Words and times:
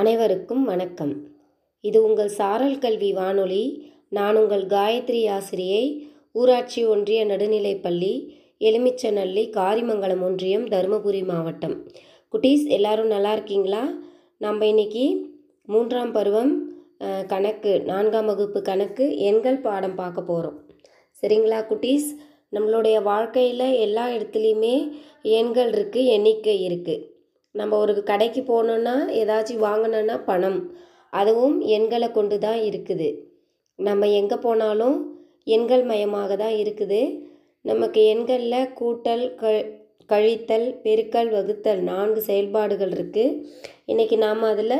அனைவருக்கும் 0.00 0.62
வணக்கம். 0.70 1.12
இது 1.88 1.98
உங்கள் 2.06 2.30
சாரல் 2.38 2.80
கல்வி 2.84 3.10
வானொலி. 3.18 3.60
நான் 4.16 4.38
உங்கள் 4.40 4.64
காயத்ரி 4.72 5.20
ஆசிரியை. 5.34 5.84
ஊராட்சி 6.38 6.80
ஒன்றிய 6.92 7.20
நடுநிலைப்பள்ளி 7.28 8.10
எலுமிச்சநல்லி 8.68 9.44
காரிமங்கலம் 9.58 10.24
ஒன்றியம் 10.28 10.64
தருமபுரி 10.74 11.22
மாவட்டம். 11.30 11.76
குட்டீஸ் 12.34 12.64
எல்லாரும் 12.78 13.12
நல்லா 13.14 13.32
இருக்கீங்களா? 13.36 13.84
நம்ம 14.46 14.66
இன்னைக்கு 14.72 15.06
மூன்றாம் 15.74 16.12
பருவம் 16.18 16.52
கணக்கு 17.34 17.74
நான்காம் 17.92 18.30
வகுப்பு 18.32 18.62
கணக்கு 18.72 19.06
எண்கள் 19.30 19.62
பாடம் 19.68 19.98
பார்க்க 20.02 20.30
போகிறோம் 20.32 20.60
சரிங்களா 21.22 21.62
குட்டீஸ்? 21.72 22.10
நம்மளுடைய 22.56 22.96
வாழ்க்கையில் 23.12 23.68
எல்லா 23.86 24.06
இடத்துலையுமே 24.18 24.76
எண்கள் 25.40 25.72
இருக்குது 25.78 26.12
எண்ணிக்கை 26.18 26.60
இருக்குது 26.68 27.12
நம்ம 27.60 27.76
ஒரு 27.82 27.92
கடைக்கு 28.10 28.42
போனோன்னா 28.50 28.94
ஏதாச்சும் 29.20 29.64
வாங்கணுன்னா 29.68 30.16
பணம். 30.30 30.60
அதுவும் 31.20 31.56
எண்களை 31.76 32.08
கொண்டு 32.16 32.36
தான் 32.46 32.60
இருக்குது. 32.68 33.08
நம்ம 33.78 34.06
எங்கே 34.20 34.36
போனாலும் 34.46 34.96
எண்கள் 35.56 35.84
மயமாக 35.90 36.36
தான் 36.42 36.56
இருக்குது. 36.62 37.00
நமக்கு 37.64 38.00
எண்களில் 38.14 38.72
கூட்டல் 38.80 39.24
க 39.40 39.52
கழித்தல் 40.12 40.66
பெருக்கல் 40.84 41.30
வகுத்தல் 41.34 41.80
நான்கு 41.90 42.20
செயல்பாடுகள் 42.26 42.90
இருக்குது 42.96 43.36
இன்றைக்கி 43.92 44.16
நாம் 44.24 44.42
அதில் 44.48 44.74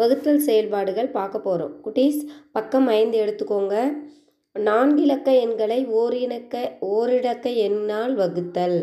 வகுத்தல் 0.00 0.44
செயல்பாடுகள் 0.48 1.08
பார்க்க 1.16 1.46
போகிறோம் 1.46 1.72
குட்டீஸ் 1.84 2.20
பக்கம் 2.56 2.86
ஐந்து 2.98 3.16
எடுத்துக்கோங்க. 3.22 3.74
நான்கிலக்க 4.56 5.28
எண்களை 5.44 5.80
ஓரிணக்க 6.00 6.54
ஓரிடக்க 6.94 7.48
எண்ணால் 7.66 8.14
வகுத்தல். 8.20 8.78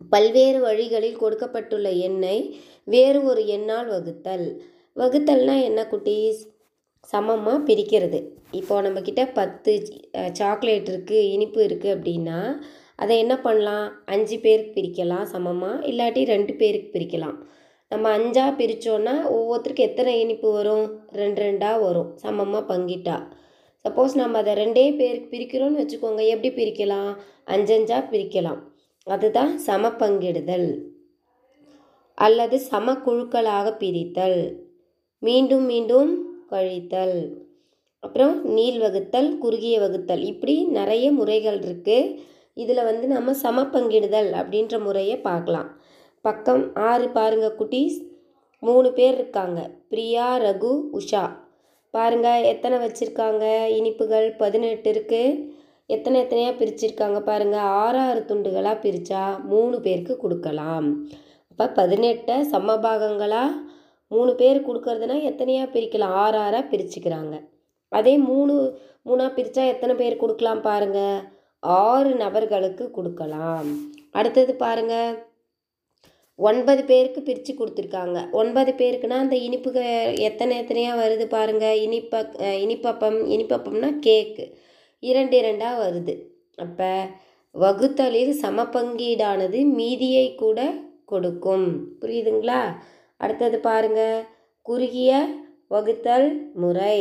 பல்வேறு 0.00 0.58
வழிகளில் 0.66 1.20
கொடுக்கப்பட்டுள்ள 1.22 1.88
எண்ணை 2.08 2.36
வேறு 2.94 3.18
ஒரு 3.30 3.42
எண்ணால் 3.56 3.88
வகுத்தல். 3.94 4.48
வகுத்தல்னால் 5.00 5.66
என்ன 5.68 5.80
குட்டீஸ் 5.92 6.42
சமமாக 7.12 7.58
பிரிக்கிறது. 7.68 8.18
இப்போ 8.60 8.74
நம்மக்கிட்ட 8.86 9.22
பத்து 9.38 9.72
சாக்லேட் 10.40 10.88
இருக்குது 10.92 11.28
இனிப்பு 11.34 11.60
இருக்குது 11.68 11.94
அப்படின்னா 11.96 12.38
அதை 13.02 13.14
என்ன 13.24 13.34
பண்ணலாம்? 13.46 13.86
அஞ்சு 14.14 14.36
பேருக்கு 14.44 14.72
பிரிக்கலாம் 14.76 15.26
சமமாக 15.32 15.84
இல்லாட்டி 15.90 16.22
ரெண்டு 16.34 16.52
பேருக்கு 16.60 16.88
பிரிக்கலாம். 16.94 17.36
நம்ம 17.92 18.12
அஞ்சாக 18.18 18.52
பிரித்தோன்னா 18.60 19.14
ஒவ்வொருத்தருக்கு 19.36 19.88
எத்தனை 19.88 20.12
இனிப்பு 20.22 20.48
வரும்? 20.58 20.86
ரெண்டு 21.20 21.40
ரெண்டாக 21.46 21.82
வரும். 21.86 22.08
சமமாக 22.22 22.62
பங்கிட்டா. 22.70 23.16
சப்போஸ் 23.84 24.14
நம்ம 24.20 24.38
அதை 24.42 24.54
ரெண்டே 24.62 24.86
பேருக்கு 25.00 25.28
பிரிக்கிறோன்னு 25.34 25.82
வச்சுக்கோங்க 25.82 26.22
எப்படி 26.34 26.50
பிரிக்கலாம்? 26.60 27.12
அஞ்சஞ்சாக 27.56 28.02
பிரிக்கலாம். 28.12 28.60
அதுதான் 29.06 29.58
சம 29.58 29.88
பங்கிடுதல் 29.88 30.68
அல்லது 32.18 32.56
சம 32.60 32.92
குழுக்களாக 32.92 33.76
பிரித்தல். 33.76 34.38
மீண்டும் 35.22 35.64
மீண்டும் 35.64 36.12
கழித்தல். 36.50 37.18
அப்புறம் 38.00 38.34
நீள் 38.44 38.78
வகுத்தல் 38.78 39.38
குறுகிய 39.38 39.80
வகுத்தல். 39.80 40.22
இப்படி 40.22 40.64
நிறைய 40.64 41.12
முறைகள் 41.12 41.58
இருக்குது 41.58 42.18
இதில் 42.54 42.84
வந்து 42.84 43.06
நம்ம 43.06 43.34
சம 43.34 43.62
பங்கிடுதல் 43.62 44.30
அப்படின்ற 44.32 44.80
முறையை 44.80 45.16
பார்க்கலாம். 45.18 45.70
பக்கம் 46.20 46.74
ஆறு 46.74 47.08
பாருங்க 47.08 47.54
குட்டீஸ். 47.58 47.98
மூணு 48.60 48.92
பேர் 48.92 49.14
இருக்காங்க. 49.14 49.60
பிரியா 49.88 50.38
ரகு 50.38 50.72
உஷா. 50.92 51.24
பாருங்க 51.90 52.28
எத்தனை 52.40 52.78
வச்சுருக்காங்க? 52.78 53.44
இனிப்புகள் 53.66 54.28
பதினெட்டு 54.36 54.90
இருக்குது 54.92 55.54
எத்தனை 55.94 56.16
எத்தனையாக 56.22 56.54
பிரிச்சிருக்காங்க 56.60 57.18
பாருங்க. 57.28 57.56
ஆறாறு 57.82 58.20
துண்டுகளாக 58.30 58.76
பிரித்தா 58.84 59.22
மூணு 59.52 59.76
பேருக்கு 59.86 60.14
கொடுக்கலாம். 60.24 60.88
அப்போ 61.50 61.66
பதினெட்டை 61.78 62.36
சம 62.52 62.74
பாகங்களாக 62.86 63.60
மூணு 64.14 64.32
பேர் 64.40 64.58
கொடுக்கறதுனா 64.66 65.16
எத்தனையாக 65.30 65.68
பிரிக்கலாம்? 65.74 66.16
ஆறாறாக 66.24 66.64
பிரிச்சுக்கிறாங்க. 66.72 67.36
அதே 67.98 68.14
மூணு 68.30 68.54
மூணாக 69.08 69.30
பிரித்தா 69.38 69.62
எத்தனை 69.74 69.94
பேர் 70.02 70.20
கொடுக்கலாம் 70.24 70.64
பாருங்க? 70.68 71.00
ஆறு 71.84 72.10
நபர்களுக்கு 72.24 72.84
கொடுக்கலாம். 72.98 73.70
அடுத்தது 74.18 74.52
பாருங்க. 74.64 74.94
ஒன்பது 76.48 76.82
பேருக்கு 76.90 77.20
பிரித்து 77.26 77.52
கொடுத்துருக்காங்க. 77.58 78.18
ஒன்பது 78.40 78.72
பேருக்குன்னா 78.80 79.18
அந்த 79.24 79.36
இனிப்புக 79.46 79.78
எத்தனை 80.28 80.54
எத்தனையாக 80.62 81.00
வருது 81.02 81.26
பாருங்கள் 81.34 81.80
இனிப்ப 81.86 82.22
இனிப்பப்பம் 82.64 83.18
இனிப்பப்பம்னா 83.34 83.90
கேக்கு. 84.06 84.46
இரண்டு 85.10 85.36
இரண்டாக 85.36 85.76
வருது. 85.82 86.14
அப்போ 86.64 86.90
வகுத்தலில் 87.54 88.32
சமபங்கீடானது 88.42 89.60
மீதியை 89.78 90.26
கூட 90.34 90.60
கொடுக்கும். 91.04 91.66
புரியுதுங்களா? 92.00 92.60
அடுத்தது 93.20 93.58
பாருங்க. 93.68 94.02
குறுகிய 94.66 95.10
வகுத்தல் 95.74 96.28
முறை. 96.54 96.98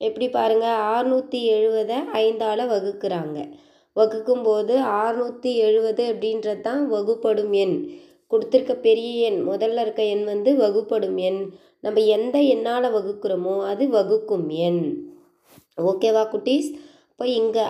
எப்படி 0.00 0.26
பாருங்க? 0.28 0.66
ஆறுநூற்றி 0.92 1.40
எழுபதை 1.56 1.98
ஐந்தால் 2.20 2.62
வகுக்கிறாங்க. 2.72 3.38
வகுக்கும்போது 3.96 4.74
ஆறுநூற்றி 5.00 5.50
எழுபது 5.66 6.02
அப்படின்றது 6.12 6.60
தான் 6.60 6.82
வகுப்படும் 6.92 7.54
எண். 7.62 7.76
கொடுத்துருக்க 8.30 8.72
பெரிய 8.86 9.12
எண். 9.28 9.40
முதல்ல 9.48 9.82
இருக்க 9.84 10.02
எண் 10.14 10.24
வந்து 10.24 10.50
வகுப்படும் 10.56 11.18
எண். 11.28 11.40
நம்ம 11.84 12.02
எந்த 12.16 12.36
எண்ணால் 12.54 12.94
வகுக்கிறோமோ 12.96 13.54
அது 13.70 13.84
வகுக்கும் 13.88 14.46
எண். 14.66 14.82
ஓகேவா 15.90 16.22
குட்டீஸ்? 16.32 16.70
இப்போ 17.20 17.32
இங்கே 17.40 17.64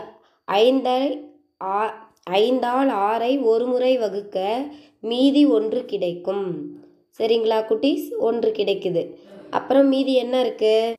ஐந்தை 0.49 0.99
ஆ 1.69 1.79
ஐந்தால் 2.41 2.91
ஆறை 3.07 3.31
ஒரு 3.53 3.65
முறை 3.71 3.91
வகுக்க 4.03 4.37
மீதி 5.11 5.43
ஒன்று 5.57 5.81
கிடைக்கும். 5.93 6.45
சரிங்களா 7.19 7.59
குட்டீஸ்? 7.71 8.05
ஒன்று 8.29 8.51
கிடைக்குது. 8.59 9.03
அப்புறம் 9.59 9.89
மீதி 9.93 10.13
என்ன 10.15 10.35
இருக்குது 10.45 10.93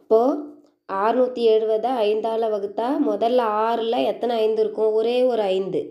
அப்போது 0.00 0.40
ஆறுநூற்றி 0.88 1.44
எழுபதை 1.54 1.92
ஐந்தால் 2.08 2.46
வகுத்தா 2.54 2.88
முதல்ல 3.10 3.44
ஆறில் 3.66 4.06
எத்தனை 4.12 4.38
ஐந்து 4.46 4.62
இருக்கும்? 4.64 4.92
ஒரே 5.00 5.16
ஒரு 5.32 5.44
ஐந்து. 5.56 5.82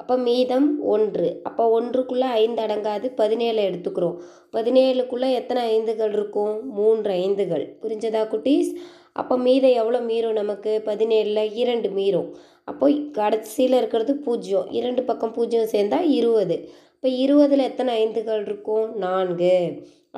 அப்போ 0.00 0.16
மீதம் 0.28 0.68
ஒன்று. 0.94 1.28
அப்போ 1.50 1.66
ஒன்றுக்குள்ளே 1.80 2.30
ஐந்து 2.42 2.62
அடங்காது 2.66 3.08
பதினேழு 3.20 3.60
எடுத்துக்கிறோம். 3.68 4.16
பதினேழுக்குள்ளே 4.56 5.30
எத்தனை 5.40 5.64
ஐந்துகள் 5.76 6.16
இருக்கும்? 6.18 6.56
மூன்று 6.80 7.12
ஐந்துகள். 7.26 7.66
புரிஞ்சதா 7.84 8.24
குட்டீஸ்? 8.32 8.72
அப்போ 9.20 9.34
மீதம் 9.46 9.78
எவ்வளோ 9.80 10.00
மீறும் 10.10 10.38
நமக்கு? 10.40 10.72
பதினேழில் 10.88 11.42
இரண்டு 11.62 11.88
மீறும். 11.98 12.28
அப்போ 12.70 12.86
கடைசியில் 13.18 13.76
இருக்கிறது 13.80 14.12
பூஜ்ஜியம். 14.26 14.68
இரண்டு 14.78 15.02
பக்கம் 15.08 15.34
பூஜ்ஜியம் 15.36 15.72
சேர்ந்தால் 15.74 16.08
இருபது. 16.18 16.56
இப்போ 16.94 17.08
இருபதில் 17.24 17.68
எத்தனை 17.70 17.92
ஐந்துகள் 18.02 18.42
இருக்கும்? 18.48 18.86
நான்கு. 19.04 19.56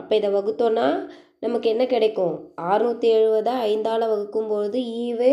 அப்போ 0.01 0.13
இதை 0.21 0.31
வகுத்தோன்னா 0.37 0.87
நமக்கு 1.45 1.67
என்ன 1.73 1.85
கிடைக்கும்? 1.93 2.35
அறுநூற்றி 2.71 3.09
எழுபதா 3.19 3.55
ஐந்தால் 3.73 4.11
வகுக்கும்பொழுது 4.13 4.79
ஈவு 5.05 5.33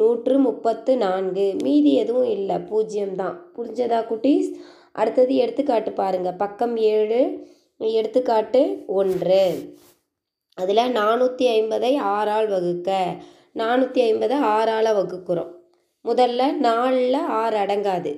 நூற்று 0.00 0.34
முப்பத்து 0.46 0.92
நான்கு. 1.04 1.46
மீதி 1.66 1.92
எதுவும் 2.02 2.30
இல்லை. 2.36 2.56
பூஜ்ஜியம் 2.70 3.16
தான். 3.22 3.36
புரிஞ்சதா 3.56 4.00
குட்டீஸ்? 4.10 4.50
அடுத்தது 5.00 5.32
எடுத்துக்காட்டு 5.44 5.90
பாருங்கள் 6.00 6.40
பக்கம் 6.42 6.76
ஏழு 6.94 7.20
எடுத்துக்காட்டு 7.98 8.60
ஒன்று. 9.00 9.44
அதில் 10.58 10.92
நானூற்றி 10.92 11.44
ஐம்பதை 11.58 11.92
ஆறால் 12.16 12.48
வகுக்க. 12.48 12.90
நானூற்றி 13.56 14.00
ஐம்பதை 14.08 14.38
ஆறால் 14.56 14.90
வகுக்கிறோம். 14.98 15.52
முதல்ல 16.04 16.52
நாலில் 16.52 17.22
ஆறு 17.40 17.56
அடங்காது. 17.58 18.12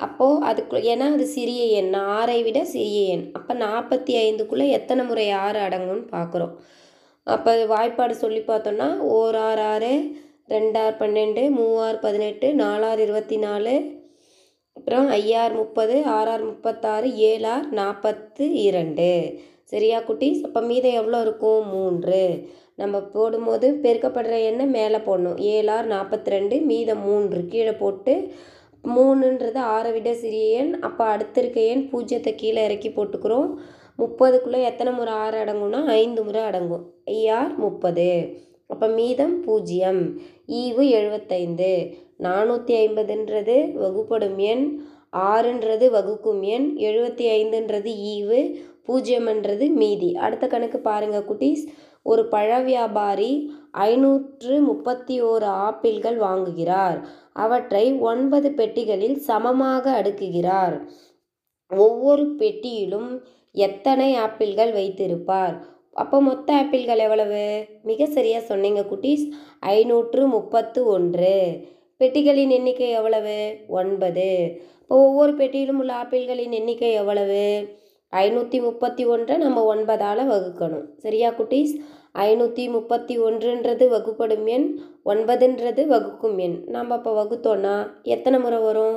அப்போது 0.00 0.44
அதுக்கு 0.44 0.76
ஏன்னா 0.76 1.06
அது 1.12 1.26
சிறிய 1.26 1.62
எண். 1.80 1.94
ஆறை 1.94 2.42
விட 2.42 2.64
சிறிய 2.64 3.00
எண். 3.14 3.24
அப்போ 3.32 3.54
நாற்பத்தி 3.54 4.12
ஐந்துக்குள்ளே 4.24 4.66
எத்தனை 4.70 5.04
முறை 5.04 5.30
ஆறு 5.30 5.60
அடங்கும்னு 5.60 6.06
பார்க்குறோம் 6.10 6.54
அப்போ 7.26 7.52
வாய்ப்பாடு 7.64 8.10
சொல்லி 8.10 8.40
பார்த்தோன்னா 8.40 8.96
ஓர் 8.98 9.36
ஆறு 9.36 9.60
ஆறு 9.60 9.92
ரெண்டார் 10.48 10.94
பன்னெண்டு 11.00 11.42
மூவார் 11.56 11.98
பதினெட்டு 12.00 12.54
நாலார் 12.54 13.00
இருபத்தி 13.00 13.36
நாலு 13.36 13.74
அப்புறம் 14.76 15.08
ஐயார் 15.10 15.54
முப்பது 15.54 16.02
ஆறார் 16.06 16.44
முப்பத்தாறு 16.44 17.08
ஏழார் 17.16 17.66
நாற்பத்து 17.70 18.52
இரண்டு. 18.52 19.10
சரியா 19.70 19.98
குட்டீஸ் 20.00 20.40
அப்போ 20.46 20.60
மீதம் 20.60 20.98
எவ்வளோ 21.00 21.20
இருக்கும்? 21.20 21.64
மூன்று. 21.68 22.22
நம்ம 22.74 23.00
போடும்போது 23.14 23.66
பெருக்கப்படுற 23.82 24.34
எண்ணெய் 24.44 24.74
மேலே 24.76 24.96
போடணும். 24.96 25.38
ஏழார் 25.54 25.88
நாற்பத்தி 25.88 26.30
ரெண்டு 26.34 26.56
மீதம் 26.70 27.02
மூன்று. 27.04 27.40
கீழே 27.46 27.72
போட்டு 27.72 28.14
மூணுன்றது 28.84 29.60
ஆறை 29.74 29.92
விட 29.92 30.14
சிறிய 30.14 30.58
எண். 30.58 30.72
அப்போ 30.80 31.04
அடுத்து 31.04 31.40
இருக்க 31.42 31.60
எண் 31.60 31.88
பூஜ்ஜியத்தை 31.92 32.32
கீழே 32.34 32.64
இறக்கி 32.64 32.88
போட்டுக்கிறோம். 32.88 33.50
முப்பதுக்குள்ளே 33.98 34.60
எத்தனை 34.62 34.92
முறை 34.92 35.12
ஆறு 35.12 35.38
அடங்கும்னா 35.44 35.80
ஐந்து 36.02 36.24
முறை 36.24 36.42
அடங்கும். 36.42 36.84
ஐயார் 37.10 37.54
முப்பது. 37.56 38.10
அப்போ 38.66 38.86
மீதம் 38.86 39.36
பூஜ்ஜியம். 39.40 40.02
ஈவு 40.60 40.84
எழுபத்தைந்து. 40.98 41.72
நானூற்றி 42.18 42.74
ஐம்பதுன்றது 42.84 43.56
வகுப்படும் 43.72 44.38
எண். 44.52 44.64
ஆறுன்றது 45.16 45.86
வகுக்கும் 45.96 46.42
எண். 46.54 46.66
எழுபத்தி 46.78 47.26
ஐந்துன்றது 47.36 47.92
ஈவு. 48.14 48.40
பூஜ்ஜியம்ன்றது 48.88 49.66
மீதி. 49.72 50.10
அடுத்த 50.16 50.46
கணக்கு 50.46 50.78
பாருங்கள் 50.78 51.26
குட்டீஸ். 51.30 51.64
ஒரு 52.02 52.22
பழ 52.28 52.58
வியாபாரி 52.60 53.32
ஐநூற்று 53.70 54.60
முப்பத்தி 54.60 55.22
ஓரு 55.22 55.48
ஆப்பிள்கள் 55.66 56.18
வாங்குகிறார். 56.18 56.98
அவற்றை 57.32 57.92
ஒன்பது 58.10 58.50
பெட்டிகளில் 58.50 59.16
சமமாக 59.16 60.02
அடுக்குகிறார். 60.02 60.76
ஒவ்வொரு 61.70 62.24
பெட்டியிலும் 62.38 63.10
எத்தனை 63.52 64.14
ஆப்பிள்கள் 64.14 64.72
வைத்திருப்பார்? 64.72 65.56
அப்போ 65.92 66.20
மொத்த 66.20 66.54
ஆப்பிள்கள் 66.54 66.98
எவ்வளவு? 66.98 67.64
மிக 67.82 68.06
சரியாக 68.06 68.44
சொன்னீங்க 68.44 68.80
குட்டீஸ். 68.80 69.24
ஐநூற்று 69.60 70.26
முப்பத்து 70.26 70.86
ஒன்று 70.86 71.36
பெட்டிகளின் 72.00 72.50
எண்ணிக்கை 72.50 72.90
எவ்வளவு? 72.90 73.38
ஒன்பது. 73.68 74.28
இப்போ 74.82 74.96
ஒவ்வொரு 75.06 75.32
பெட்டியிலும் 75.34 75.78
உள்ள 75.78 75.92
ஆப்பிள்களின் 76.02 76.50
எண்ணிக்கை 76.50 76.92
எவ்வளவு? 76.92 77.44
ஐநூற்றி 78.12 78.60
முப்பத்தி 78.60 79.04
ஒன்றை 79.04 79.36
நம்ம 79.36 79.64
ஒன்பதால் 79.64 80.30
வகுக்கணும். 80.30 80.84
சரியா 80.96 81.30
குட்டீஸ்? 81.30 81.72
ஐநூற்றி 82.14 82.70
முப்பத்தி 82.70 83.18
ஒன்றுன்றது 83.18 83.88
வகுப்படும் 83.88 84.46
எண் 84.46 84.80
ஒன்பதுன்றது 85.04 85.82
வகுக்கும் 85.86 86.38
எண். 86.38 86.64
நம்ம 86.66 86.94
இப்போ 86.94 87.24
வகுத்தோன்னா 87.24 87.86
எத்தனை 88.02 88.40
முறை 88.40 88.58
வரும்? 88.58 88.96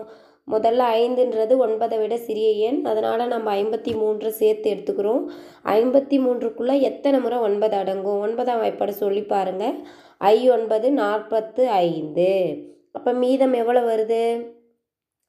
முதல்ல 0.52 0.86
ஐந்துன்றது 1.02 1.54
ஒன்பதை 1.66 1.98
விட 2.00 2.18
சிறிய 2.18 2.50
எண். 2.52 2.86
அதனால் 2.86 3.28
நம்ம 3.28 3.56
ஐம்பத்தி 3.56 3.98
மூன்று 3.98 4.32
சேர்த்து 4.32 4.74
எடுத்துக்கிறோம். 4.74 5.28
ஐம்பத்தி 5.66 6.18
மூன்றுக்குள்ளே 6.26 6.82
எத்தனை 6.82 7.20
முறை 7.20 7.38
ஒன்பது 7.38 7.78
அடங்கும்? 7.78 8.20
ஒன்பதாம் 8.20 8.62
வாய்ப்பாடு 8.62 8.90
சொல்லி 8.90 9.22
பாருங்கள் 9.22 9.78
ஐ 10.18 10.50
ஒன்பது 10.50 10.92
நாற்பத்து 10.92 11.70
ஐந்து. 11.70 12.58
அப்போ 12.92 13.12
மீதம் 13.12 13.54
எவ்வளோ 13.54 13.96
வருது? 13.96 14.46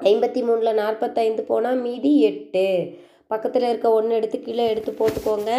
ஐம்பத்தி 0.05 0.41
மூணில் 0.47 0.75
நாற்பத்தைந்து 0.75 1.43
போனால் 1.43 1.77
மீதி 1.77 2.21
எட்டு. 2.21 2.67
பக்கத்தில் 3.33 3.67
இருக்க 3.71 3.89
ஒன்று 3.99 4.19
எடுத்து 4.19 4.39
கீழே 4.47 4.65
எடுத்து 4.73 4.93
போட்டுக்கோங்க. 5.01 5.51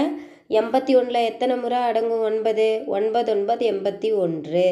எண்பத்தி 0.60 0.92
ஒன்றில் 1.00 1.28
எத்தனை 1.30 1.56
முறை 1.58 1.78
அடங்கும்? 1.90 2.24
ஒன்பது. 2.30 2.68
ஒன்பது 2.96 3.30
ஒன்பது 3.36 3.64
எண்பத்தி 3.72 4.10
ஒன்று 4.24 4.66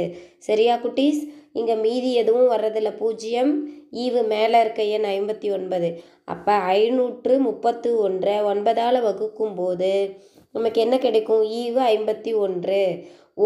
சரியா 0.48 0.76
குட்டீஸ்? 0.84 1.22
இங்கே 1.60 1.76
மீதி 1.86 2.12
எதுவும் 2.22 2.52
வர்றதில்ல. 2.52 2.90
பூஜ்ஜியம். 3.02 3.54
ஈவு 4.04 4.22
மேலே 4.34 4.58
இருக்க 4.64 4.82
எண் 4.96 5.08
ஐம்பத்தி 5.16 5.48
ஒன்பது 5.58 5.90
அப்போ 6.34 6.54
ஐநூற்று 6.76 7.34
முப்பத்து 7.48 7.90
ஒன்றை 8.06 8.36
ஒன்பதால் 8.52 9.00
வகுக்கும் 9.08 9.56
போது 9.56 9.92
நமக்கு 10.56 10.80
என்ன 10.86 10.96
கிடைக்கும்? 11.06 11.44
ஈவு 11.62 11.82
ஐம்பத்தி 11.96 12.32
ஒன்று 12.46 12.84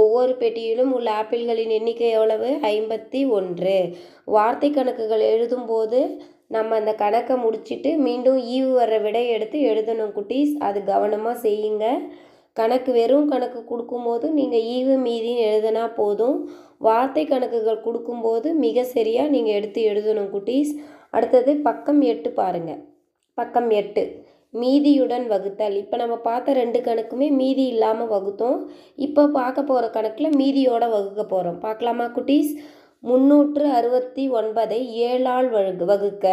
ஒவ்வொரு 0.01 0.33
பெட்டியிலும் 0.39 0.91
உள்ள 0.97 1.09
ஆப்பிள்களின் 1.21 1.73
எண்ணிக்கை 1.77 2.07
எவ்வளவு? 2.17 2.49
ஐம்பத்தி 2.73 3.21
ஒன்று 3.37 3.75
வார்த்தை 4.35 4.69
கணக்குகள் 4.71 5.23
எழுதும்போது 5.33 5.99
நம்ம 6.53 6.75
அந்த 6.79 6.91
கணக்கை 7.03 7.35
முடிச்சிட்டு 7.43 7.91
மீண்டும் 8.05 8.39
ஈவு 8.55 8.71
வர்ற 8.79 8.95
விடை 9.05 9.23
எடுத்து 9.35 9.57
எழுதணும் 9.71 10.13
குட்டீஸ். 10.17 10.53
அது 10.67 10.79
கவனமாக 10.91 11.41
செய்யுங்க. 11.45 11.85
கணக்கு 12.59 12.91
வெறும் 12.97 13.29
கணக்கு 13.31 13.61
கொடுக்கும்போது 13.71 14.25
நீங்கள் 14.39 14.67
ஈவு 14.75 14.93
மீதின்னு 15.05 15.45
எழுதினா 15.47 15.85
போதும். 16.01 16.37
வார்த்தை 16.87 17.23
கணக்குகள் 17.31 17.85
கொடுக்கும்போது 17.87 18.47
மிக 18.65 18.83
சரியாக 18.95 19.33
நீங்கள் 19.35 19.57
எடுத்து 19.59 19.81
எழுதணும் 19.91 20.29
குட்டீஸ். 20.35 20.71
அடுத்தது 21.17 21.51
பக்கம் 21.67 22.01
எட்டு 22.11 22.29
பாருங்கள் 22.39 22.81
பக்கம் 23.37 23.69
எட்டு. 23.81 24.03
மீதியுடன் 24.61 25.25
வகுத்தல். 25.31 25.75
இப்போ 25.81 25.95
நம்ம 26.01 26.15
பார்த்த 26.27 26.53
ரெண்டு 26.59 26.79
கணக்குமே 26.87 27.27
மீதி 27.39 27.63
இல்லாமல் 27.73 28.11
வகுத்தோம். 28.13 28.59
இப்போ 29.05 29.23
பார்க்க 29.39 29.69
போகிற 29.69 29.85
கணக்கில் 29.95 30.37
மீதியோட 30.41 30.83
வகுக்க 30.95 31.23
போகிறோம் 31.33 31.57
பார்க்கலாமா 31.65 32.05
குட்டீஸ்? 32.17 32.51
முந்நூற்று 33.07 33.65
அறுபத்தி 33.69 34.31
ஒன்பதை 34.31 34.77
ஏழால் 34.85 35.51
வகு 35.51 35.85
வகுக்க. 35.85 36.27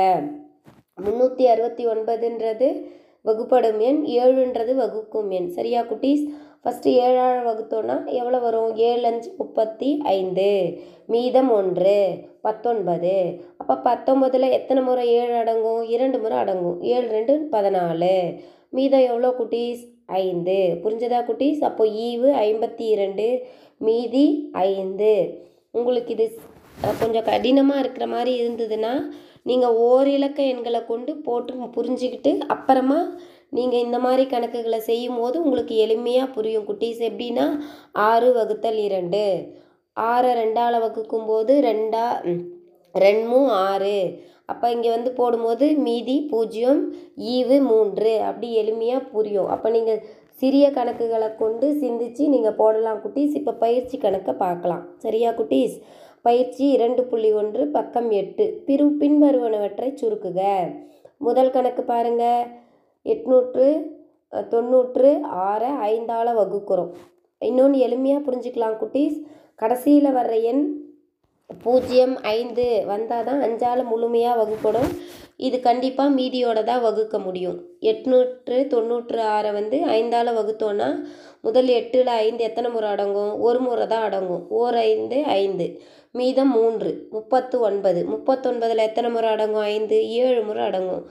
முந்நூற்றி 1.04 1.44
அறுபத்தி 1.44 1.86
ஒன்பதுன்றது 1.86 2.68
வகுப்படும் 3.22 3.78
எண் 3.78 3.98
ஏழுன்றது 4.06 4.74
வகுக்கும் 4.74 5.28
எண். 5.30 5.48
சரியா 5.48 5.82
குட்டீஸ்? 5.82 6.22
ஃபஸ்ட்டு 6.64 6.92
ஏழால் 7.06 7.40
வகுத்தோன்னா 7.46 7.96
எவ்வளோ 8.06 8.38
வரும்? 8.38 8.76
ஏழு 8.76 9.04
அஞ்சு 9.04 9.34
முப்பத்தி 9.38 10.00
ஐந்து. 10.04 10.78
மீதம் 11.06 11.50
ஒன்று 11.50 12.18
பத்தொன்பது. 12.40 13.14
அப்போ 13.56 13.74
பத்தொன்பதில் 13.88 14.48
எத்தனை 14.50 14.82
முறை 14.82 15.08
ஏழு 15.08 15.34
அடங்கும்? 15.34 15.82
இரண்டு 15.82 16.18
முறை 16.18 16.38
அடங்கும். 16.38 16.80
ஏழு 16.82 17.08
ரெண்டு 17.08 17.48
பதினாலு. 17.52 18.40
மீதம் 18.70 19.00
எவ்வளோ 19.00 19.34
குட்டீஸ்? 19.40 19.84
ஐந்து. 20.06 20.78
புரிஞ்சதா 20.82 21.20
குட்டீஸ்? 21.30 21.58
அப்போ 21.58 21.84
ஈவு 21.84 22.30
ஐம்பத்தி 22.48 22.86
இரண்டு 22.96 23.46
மீதி 23.78 24.50
ஐந்து. 24.52 25.40
உங்களுக்கு 25.70 26.12
இது 26.12 26.26
கொஞ்சம் 27.00 27.28
கடினமாக 27.30 27.82
இருக்கிற 27.82 28.06
மாதிரி 28.14 28.32
இருந்ததுன்னா 28.42 28.94
நீங்கள் 29.50 29.76
ஓரிலக்க 29.88 30.40
எண்களை 30.52 30.80
கொண்டு 30.90 31.12
போட்டு 31.26 31.68
புரிஞ்சுக்கிட்டு 31.76 32.32
அப்புறமா 32.54 32.98
நீங்கள் 33.56 33.84
இந்த 33.86 33.98
மாதிரி 34.04 34.24
கணக்குகளை 34.26 34.78
செய்யும் 34.90 35.18
போது 35.20 35.36
உங்களுக்கு 35.44 35.74
எளிமையாக 35.84 36.32
புரியும். 36.36 36.66
குட்டீஸ் 36.68 37.00
எப்படின்னா 37.08 37.46
ஆறு 38.10 38.28
வகுத்தல் 38.36 38.78
இரண்டு. 38.88 39.24
ஆறை 39.96 40.30
ரெண்டால் 40.42 40.76
வகுக்கும் 40.84 41.26
போது 41.30 41.54
ரெண்டா 41.68 42.04
ரெண்டும் 42.94 43.50
ஆறு. 43.68 43.98
அப்போ 44.52 44.66
இங்கே 44.74 44.90
வந்து 44.94 45.10
போடும்போது 45.18 45.66
மீதி 45.86 46.16
பூஜ்ஜியம் 46.30 46.80
ஈவு 47.34 47.58
மூன்று. 47.70 48.14
அப்படி 48.28 48.48
எளிமையாக 48.62 49.08
புரியும். 49.14 49.50
அப்போ 49.54 49.68
நீங்கள் 49.76 50.00
சிறிய 50.42 50.66
கணக்குகளை 50.76 51.26
கொண்டு 51.40 51.66
சிந்திச்சு 51.82 52.24
நீங்கள் 52.34 52.56
போடலாம் 52.60 53.02
குட்டீஸ். 53.02 53.34
இப்போ 53.40 53.52
பயிற்சி 53.64 53.96
கணக்கை 54.04 54.32
பார்க்கலாம். 54.44 54.84
சரியா 55.04 55.30
குட்டீஸ்? 55.40 55.76
பயிற்சி 56.26 56.64
இரண்டு 56.76 57.02
புள்ளி 57.10 57.30
ஒன்று 57.40 57.62
பக்கம் 57.76 58.08
எட்டு. 58.20 58.44
பிரு 58.66 58.86
பின்வருவனவற்றை 59.00 59.88
சுருக்குக. 60.00 60.40
முதல் 61.26 61.52
கணக்கு 61.56 61.82
பாருங்க. 61.92 62.24
எட்நூற்று 63.12 63.66
தொண்ணூற்று 64.52 65.08
ஆறை 65.48 65.70
ஐந்தால் 65.92 66.32
வகுக்கிறோம். 66.40 66.92
இன்னொன்று 67.50 67.78
எளிமையாக 67.86 68.24
புரிஞ்சுக்கலாம் 68.26 68.78
குட்டீஸ். 68.82 69.18
கடைசியில் 69.62 70.16
வர்ற 70.18 70.34
எண் 70.52 70.64
பூஜ்ஜியம் 71.64 72.16
ஐந்து. 72.38 72.66
வந்தால் 72.92 73.26
தான் 73.30 73.42
அஞ்சால் 73.48 73.82
முழுமையாக 73.92 74.38
வகுப்படும் 74.42 74.90
இது 75.48 75.56
கண்டிப்பாக 75.66 76.14
மீதியோட 76.18 76.60
தான் 76.68 76.84
வகுக்க 76.86 77.16
முடியும். 77.18 77.58
எட்நூற்று 77.90 78.56
தொண்ணூற்று 78.72 79.18
ஆறை 79.34 79.50
வந்து 79.52 79.78
ஐந்தால் 79.98 80.30
வகுத்தோன்னா 80.38 80.88
முதல் 81.46 81.70
எட்டில் 81.78 82.10
ஐந்து 82.24 82.42
எத்தனை 82.48 82.70
முறை 82.70 82.88
அடங்கும்? 82.94 83.32
ஒரு 83.46 83.60
முறை 83.66 83.86
தான் 83.86 84.06
அடங்கும். 84.08 84.44
ஓர் 84.60 84.76
ஐந்து 84.90 85.18
ஐந்து. 85.40 85.66
மீதம் 86.18 86.52
மூன்று. 86.56 86.90
முப்பத்து 87.10 87.56
ஒன்பது. 87.60 88.00
முப்பத்தொன்பதில் 88.12 88.86
எத்தனை 88.88 89.10
முறை 89.10 89.28
அடங்கும்? 89.30 89.66
ஐந்து. 89.74 89.98
ஏழு 90.22 90.42
முறை 90.42 90.62
அடங்கும். 90.70 91.04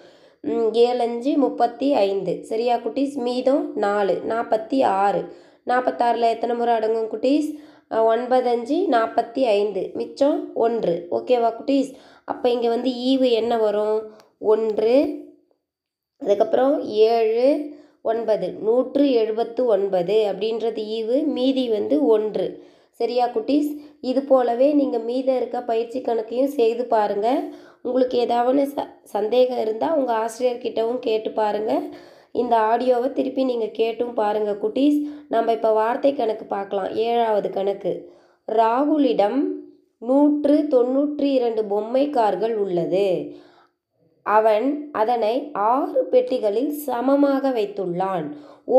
ஏழஞ்சு 0.86 1.32
முப்பத்தி 1.46 1.88
ஐந்து. 2.08 2.34
சரியா 2.52 2.76
குட்டீஸ்? 2.78 3.16
மீதம் 3.28 3.66
நாலு. 3.86 4.16
நாற்பத்தி 4.30 4.80
ஆறு. 5.04 5.22
நாற்பத்தாறில் 5.68 6.32
எத்தனை 6.36 6.56
முறை 6.56 6.74
அடங்கும் 6.80 7.12
குட்டீஸ்? 7.14 7.50
ஒன்பதஞ்சு 8.12 8.78
நாற்பத்தி 8.96 9.42
ஐந்து. 9.58 9.82
மிச்சம் 10.00 10.40
ஒன்று. 10.66 10.96
ஓகேவா 11.12 11.50
குட்டீஸ்? 11.58 11.92
அப்போ 12.26 12.48
இங்கே 12.50 12.70
வந்து 12.70 12.92
ஈவு 13.10 13.28
என்ன 13.42 13.54
வரும்? 13.58 14.00
ஒன்று 14.54 14.96
அதுக்கப்புறம் 16.22 16.76
ஏழு 17.12 17.48
ஒன்பது. 18.12 18.48
நூற்று 18.66 19.04
எழுபத்து 19.22 19.62
ஒன்பது 19.66 20.18
அப்படின்றது 20.32 20.82
ஈவு. 20.98 21.18
மீதி 21.38 21.66
வந்து 21.70 22.06
ஒன்று. 22.06 22.48
சரியா 23.00 23.26
குட்டீஸ்? 23.28 23.72
இது 24.10 24.22
போலவே 24.24 24.68
நீங்கள் 24.74 25.06
மீதம் 25.10 25.38
இருக்க 25.40 25.58
பயிற்சி 25.62 26.00
கணக்கையும் 26.02 26.56
செய்து 26.60 26.84
பாருங்கள் 26.86 27.42
உங்களுக்கு 27.84 28.18
ஏதாவது 28.18 28.64
ச 28.76 28.84
சந்தேகம் 29.14 29.62
இருந்தால் 29.64 29.98
உங்கள் 30.00 30.20
ஆசிரியர்கிட்டவும் 30.24 31.00
கேட்டு 31.00 31.30
பாருங்கள் 31.32 31.84
இந்த 32.36 32.54
ஆடியோவை 32.72 33.10
திருப்பி 33.14 33.44
நீங்கள் 33.52 33.78
கேட்டும் 33.80 34.14
பாருங்கள் 34.20 34.62
குட்டீஸ். 34.64 35.00
நம்ம 35.34 35.52
இப்போ 35.58 35.72
வார்த்தை 35.82 36.12
கணக்கு 36.14 36.46
பார்க்கலாம். 36.46 36.92
ஏழாவது 37.08 37.50
கணக்கு. 37.58 37.94
ராகுலிடம் 38.48 39.40
நூற்று 40.10 40.56
தொண்ணூற்றி 40.74 41.28
இரண்டு 41.38 41.64
பொம்மை 41.72 42.04
கார்கள் 42.10 42.56
உள்ளது. 42.64 43.08
அவன் 44.26 44.68
அதனை 45.02 45.36
ஆறு 45.74 46.02
பெட்டிகளில் 46.14 46.72
சமமாக 46.88 47.52
வைத்துள்ளான். 47.58 48.26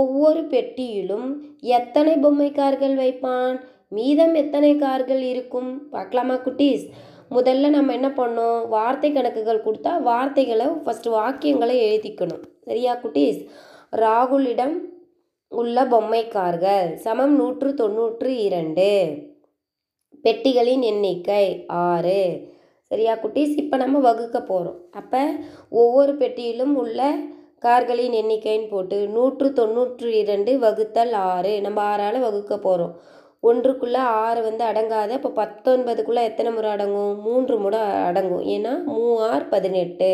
ஒவ்வொரு 0.01 0.43
பெட்டியிலும் 0.53 1.29
எத்தனை 1.79 2.15
பொம்மை 2.25 2.51
கார்கள் 2.53 2.95
வைப்பான்? 3.03 3.57
மீதம் 3.97 4.35
எத்தனை 4.43 4.73
கார்கள் 4.85 5.23
இருக்கும்? 5.33 5.71
பார்க்கலாமா 5.95 6.37
குட்டீஸ்? 6.47 6.87
முதல்ல 7.37 7.69
நம்ம 7.77 7.93
என்ன 7.99 8.09
பண்ணோம்? 8.21 8.63
வார்த்தை 8.77 9.11
கணக்குகள் 9.13 9.65
கொடுத்தா 9.67 9.93
வார்த்தைகளை 10.11 10.67
ஃபஸ்ட்டு 10.85 11.15
வாக்கியங்களை 11.19 11.77
எழுதிக்கணும். 11.87 12.45
சரியா 12.67 12.93
குட்டீஸ்? 13.03 13.41
ராகுலிடம் 14.03 14.75
உள்ள 15.61 15.85
பொம்மைக்கார்கள் 15.93 16.89
சமம் 17.05 17.35
நூற்று 17.41 17.71
தொண்ணூற்று 17.81 18.31
இரண்டு. 18.47 18.91
பெட்டிகளின் 20.25 20.85
எண்ணிக்கை 20.91 21.45
ஆறு. 21.67 22.21
சரியா 22.91 23.15
குட்டீஸ்? 23.23 23.55
இப்போ 23.63 23.77
நம்ம 23.83 23.99
வகுக்க 23.99 24.39
போகிறோம் 24.41 24.79
அப்போ 25.01 25.23
ஒவ்வொரு 25.83 26.13
பெட்டியிலும் 26.15 26.75
உள்ள 26.83 27.01
கார்களின் 27.67 28.15
எண்ணிக்கைன்னு 28.21 28.69
போட்டு 28.69 28.97
நூற்று 29.17 29.49
தொண்ணூற்று 29.53 30.09
இரண்டு 30.23 30.53
வகுத்தல் 30.65 31.13
ஆறு. 31.33 31.53
நம்ம 31.67 31.81
ஆறால் 31.93 32.19
வகுக்க 32.27 32.55
போகிறோம் 32.59 32.95
ஒன்றுக்குள்ளே 33.49 34.01
ஆறு 34.25 34.41
வந்து 34.43 34.65
அடங்காத 34.71 35.15
இப்போ 35.19 35.31
பத்தொன்பதுக்குள்ளே 35.41 36.23
எத்தனை 36.31 36.51
முறை 36.53 36.69
அடங்கும்? 36.71 37.15
மூன்று 37.27 37.55
முறை 37.59 37.81
அடங்கும். 38.09 38.45
ஏன்னா 38.55 38.73
மூவார் 38.93 39.47
பதினெட்டு. 39.55 40.11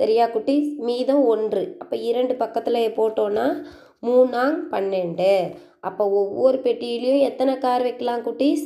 சரியா 0.00 0.26
குட்டீஸ்? 0.34 0.68
மீதம் 0.88 1.22
ஒன்று. 1.32 1.62
அப்போ 1.82 1.96
இரண்டு 2.10 2.34
பக்கத்தில் 2.42 2.94
போட்டோன்னா 2.98 3.46
மூணாங் 4.08 4.60
பன்னெண்டு. 4.74 5.32
அப்போ 5.88 6.04
ஒவ்வொரு 6.20 6.58
பெட்டியிலையும் 6.66 7.26
எத்தனை 7.30 7.54
கார் 7.64 7.82
வைக்கலாம் 7.88 8.22
குட்டீஸ்? 8.28 8.64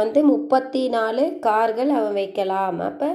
வந்து 0.00 0.20
முப்பத்தி 0.32 0.82
நாலு 0.96 1.22
கார்கள் 1.46 1.90
அவன் 1.98 2.16
வைக்கலாம். 2.20 2.78
அப்போ 2.88 3.08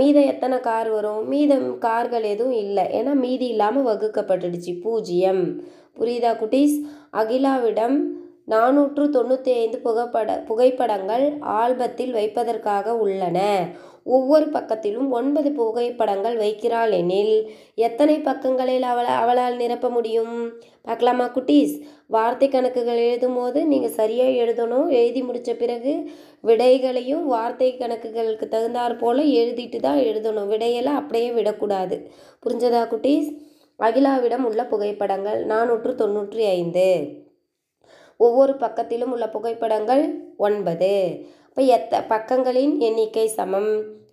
மீதம் 0.00 0.28
எத்தனை 0.32 0.56
கார் 0.66 0.88
வரும்? 0.96 1.22
மீதம் 1.32 1.66
கார்கள் 1.86 2.24
எதுவும் 2.32 2.58
இல்லை. 2.64 2.84
ஏன்னா 2.98 3.12
மீதி 3.24 3.46
இல்லாமல் 3.54 3.88
வகுக்கப்பட்டுடுச்சு. 3.90 4.72
பூஜ்ஜியம். 4.84 5.42
புரியுதா 5.98 6.32
குட்டீஸ்? 6.42 6.76
அகிலாவிடம் 7.20 7.96
நானூற்று 8.52 9.04
தொண்ணூற்றி 9.14 9.52
ஐந்து 9.60 9.78
புகைப்பட 9.84 10.34
புகைப்படங்கள் 10.48 11.24
ஆல்பத்தில் 11.60 12.12
வைப்பதற்காக 12.18 12.96
உள்ளன. 13.04 13.38
ஒவ்வொரு 14.14 14.46
பக்கத்திலும் 14.46 15.08
ஒன்பது 15.18 15.48
புகைப்படங்கள் 15.52 16.36
வைக்கிறாள் 16.42 16.92
எனில் 16.98 17.34
எத்தனை 17.74 18.16
பக்கங்களில் 18.18 18.86
அவள் 18.92 19.10
அவளால் 19.20 19.56
நிரப்ப 19.56 19.88
முடியும்? 19.88 20.34
பார்க்கலாமா 20.82 21.26
குட்டீஸ்? 21.26 21.74
வார்த்தை 22.06 22.48
கணக்குகள் 22.48 23.00
எழுதும் 23.06 23.34
போது 23.34 23.58
நீங்கள் 23.66 23.96
சரியாக 23.98 24.36
எழுதணும். 24.42 24.88
எழுதி 25.00 25.22
முடித்த 25.22 25.54
பிறகு 25.54 25.94
விடைகளையும் 26.42 27.24
வார்த்தை 27.26 27.70
கணக்குகளுக்கு 27.78 28.48
தகுந்தாற் 28.54 28.98
போல் 28.98 29.22
எழுதிட்டு 29.40 29.80
தான் 29.80 30.00
எழுதணும். 30.10 30.50
விடையெல்லாம் 30.54 31.00
அப்படியே 31.02 31.30
விடக்கூடாது. 31.30 31.98
புரிஞ்சதா 32.44 32.82
குட்டீஸ்? 32.92 33.30
அகிலாவிடம் 33.80 34.44
உள்ள 34.44 34.62
புகைப்படங்கள் 34.64 35.40
நானூற்று 35.46 35.92
தொண்ணூற்றி 36.02 36.44
ஐந்து. 36.58 36.88
ஒவ்வொரு 38.20 38.52
பக்கத்திலும் 38.52 39.12
உள்ள 39.14 39.26
புகைப்படங்கள் 39.28 40.04
ஒன்பது. 40.36 40.94
இப்போ 41.56 41.68
எத்த 41.74 41.98
பக்கங்களின் 42.08 42.72
எண்ணிக்கை 42.78 43.28
சமம். 43.28 43.68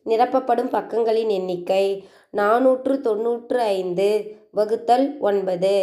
நிரப்பப்படும் 0.05 0.69
பக்கங்களின் 0.69 1.29
எண்ணிக்கை 1.29 2.05
நானூற்று 2.37 2.93
தொண்ணூற்று 2.99 3.59
ஐந்து 3.61 4.07
வகுத்தல் 4.51 5.19
ஒன்பது. 5.19 5.73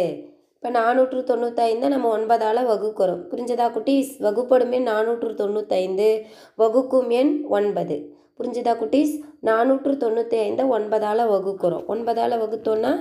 இப்போ 0.55 0.69
நானூற்று 0.79 1.19
தொண்ணூற்றைந்து 1.23 1.87
நம்ம 1.87 2.09
ஒன்பதால் 2.09 2.61
வகுக்கிறோம். 2.67 3.21
புரிஞ்சதா 3.31 3.67
குட்டீஸ் 3.75 4.09
வகுப்படும் 4.19 4.71
எண் 4.71 4.87
நானூற்று 4.87 5.29
தொண்ணூற்றைந்து 5.33 6.09
வகுக்கும் 6.57 7.09
எண் 7.09 7.45
ஒன்பது. 7.49 7.97
புரிஞ்சுதா 8.39 8.73
குட்டீஸ்? 8.81 9.13
நானூற்று 9.47 9.91
தொண்ணூற்றி 10.03 10.37
ஐந்தை 10.47 10.67
ஒன்பதால் 10.67 11.21
வகுக்கிறோம். 11.29 11.85
ஒன்பதால் 11.85 12.33
வகுத்தோன்னா 12.41 12.91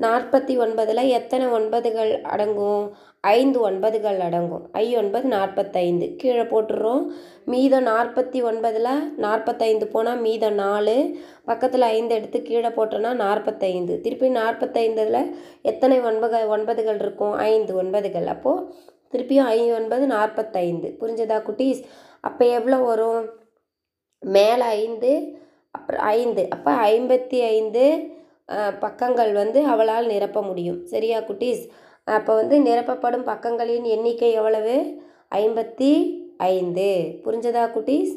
நாற்பத்தி 0.00 0.54
ஒன்பதில் 0.62 1.08
எத்தனை 1.08 1.46
ஒன்பதுகள் 1.46 2.10
அடங்கும்? 2.22 2.96
ஐந்து 3.20 3.70
ஒன்பதுகள் 3.70 4.18
அடங்கும். 4.18 4.68
ஐ 4.72 4.96
ஒன்பது 4.96 5.28
நாற்பத்தைந்து. 5.28 6.16
கீழே 6.16 6.40
போட்டுடுறோம் 6.40 7.06
மீதம் 7.44 7.86
நாற்பத்தி 7.86 8.40
ஒன்பதில் 8.50 8.90
நாற்பத்தைந்து 9.16 9.86
போனால் 9.86 10.20
மீதம் 10.20 10.54
நாலு. 10.54 10.96
பக்கத்தில் 11.44 11.82
ஐந்து 11.82 12.14
எடுத்து 12.14 12.42
கீழே 12.42 12.68
போட்டோன்னா 12.68 13.14
நாற்பத்தைந்து. 13.14 14.00
திருப்பி 14.00 14.28
நாற்பத்தைந்தில் 14.28 15.34
எத்தனை 15.62 16.00
ஒன்பது 16.00 16.56
ஒன்பதுகள் 16.56 17.00
இருக்கும்? 17.04 17.32
ஐந்து 17.32 17.82
ஒன்பதுகள். 17.82 18.24
அப்போது 18.24 18.74
திருப்பியும் 19.12 19.50
ஐ 19.56 19.72
ஒன்பது 19.72 20.06
நாற்பத்தைந்து. 20.06 20.96
புரிஞ்சதா 21.00 21.40
குட்டீஸ்? 21.48 21.82
அப்போ 22.20 22.44
எவ்வளோ 22.44 22.76
வரும்? 22.76 23.26
மேலே 24.20 24.62
ஐந்து 24.62 25.10
அப்புறம் 25.76 26.04
ஐந்து. 26.18 26.42
அப்போ 26.56 26.72
ஐம்பத்தி 26.90 27.38
ஐந்து 27.54 27.84
பக்கங்கள் 28.84 29.32
வந்து 29.40 29.60
அவளால் 29.72 30.06
நிரப்ப 30.12 30.40
முடியும். 30.48 30.80
சரியா 30.92 31.18
குட்டீஸ்? 31.28 31.62
அப்போ 32.16 32.32
வந்து 32.40 32.56
நிரப்பப்படும் 32.68 33.26
பக்கங்களின் 33.30 33.86
எண்ணிக்கை 33.94 34.30
எவ்வளவு? 34.40 34.76
ஐம்பத்தி 35.42 35.92
ஐந்து. 36.52 36.88
புரிஞ்சதா 37.24 37.64
குட்டீஸ்? 37.76 38.14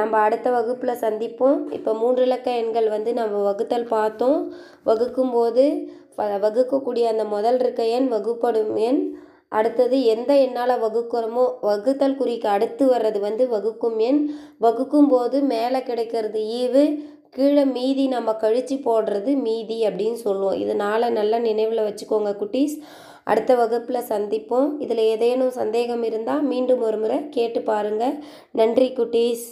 நம்ம 0.00 0.14
அடுத்த 0.26 0.48
வகுப்பில் 0.56 1.00
சந்திப்போம். 1.02 1.58
இப்போ 1.76 1.90
மூன்று 2.00 2.22
இலக்க 2.28 2.48
எண்கள் 2.62 2.88
வந்து 2.94 3.10
நம்ம 3.18 3.42
வகுத்தல் 3.48 3.90
பார்த்தோம். 3.96 4.40
வகுக்கும்போது 4.88 5.64
வகுக்கக்கூடிய 6.44 7.04
அந்த 7.12 7.24
முதல் 7.34 7.58
இருக்க 7.62 7.82
எண் 7.96 8.08
வகுப்படும் 8.14 8.72
எண் 8.88 9.02
அடுத்தது 9.48 10.04
எந்த 10.04 10.34
எண்ணால் 10.34 10.74
வகுக்கிறோமோ 10.82 11.44
வகுத்தல் 11.60 12.18
குறிக்கு 12.18 12.46
அடுத்து 12.46 12.86
வர்றது 12.90 13.20
வந்து 13.20 13.48
வகுக்கும் 13.48 13.98
எண். 13.98 14.30
வகுக்கும் 14.58 15.08
போது 15.08 15.40
மேலே 15.40 15.82
கிடைக்கிறது 15.82 16.40
ஈவு 16.40 16.82
கீழே 17.30 17.64
மீதி 17.64 18.06
நம்ம 18.08 18.34
கழித்து 18.34 18.76
போடுறது 18.76 19.40
மீதி 19.42 19.86
அப்படின்னு 19.88 20.12
சொல்லுவோம். 20.12 20.58
இதனால் 20.64 21.12
நல்லா 21.12 21.38
நினைவில் 21.38 21.86
வச்சுக்கோங்க 21.88 22.30
குட்டீஸ். 22.42 22.76
அடுத்த 23.24 23.54
வகுப்பில் 23.54 24.08
சந்திப்போம். 24.08 24.68
இதில் 24.78 24.98
ஏதேனும் 24.98 25.50
சந்தேகம் 25.50 26.02
இருந்தால் 26.02 26.42
மீண்டும் 26.42 26.80
ஒரு 26.80 26.98
முறை 26.98 27.28
கேட்டு 27.28 27.62
பாருங்கள் 27.62 28.18
நன்றி 28.52 28.92
குட்டீஸ். 28.96 29.46